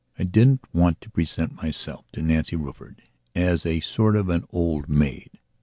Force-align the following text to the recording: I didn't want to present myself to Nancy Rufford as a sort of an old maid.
I 0.17 0.23
didn't 0.23 0.61
want 0.73 0.99
to 1.01 1.11
present 1.11 1.57
myself 1.61 2.11
to 2.13 2.23
Nancy 2.23 2.55
Rufford 2.55 3.03
as 3.35 3.67
a 3.67 3.81
sort 3.81 4.15
of 4.15 4.29
an 4.29 4.45
old 4.49 4.89
maid. 4.89 5.29